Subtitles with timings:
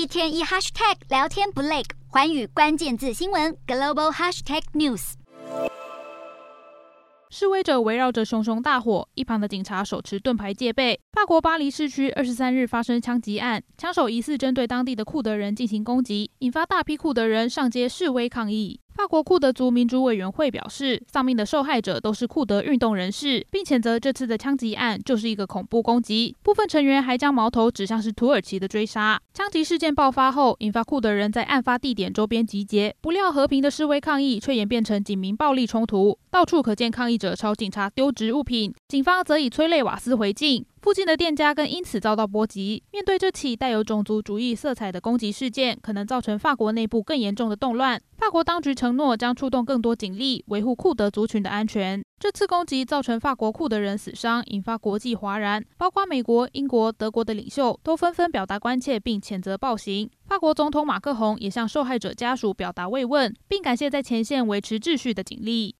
[0.00, 5.12] 一天一 hashtag 聊天不累，环宇关键字新闻 global hashtag news。
[7.28, 10.98] 示威者围绕着熊熊大火，一旁的警察手持盾牌戒备。
[11.12, 18.80] 法国巴黎市区二十三日发生枪击案，枪手疑似针对当地的库德人进行攻击，引发大批库德人上街示威抗议。
[19.00, 26.36] 法国库德族民主委员会表示，丧命的受害者都是库德运动人士，并谴责这次的枪击案就是一个恐怖攻击。
[26.42, 29.18] 部分成员还将矛头指向是土耳其的追杀。
[29.32, 40.66] 枪击事件爆发后，引发库德人在案发地点周边集结，不料和平的示威抗议却演变成警民暴力冲突，到处可见抗议者朝警察丢掷物品，警方则以催泪瓦斯回敬。
[40.80, 42.82] 附近的店家更因此遭到波及。
[42.90, 48.00] 面对这起带有种族主义色彩的攻击事件，可能造成法国内部更严重的动乱。
[48.16, 52.02] 法国当局承诺将出动更多警力，维护库德族群的安全。
[52.18, 60.10] 这次攻击造成法国库德人死伤，引发国际哗然，包括美国、英国、德国的领袖都纷纷表达关切并谴责暴行。
[60.26, 65.74] 法国总统马克宏也向受害者家属表达慰问，并感谢在前线维持秩序的警力。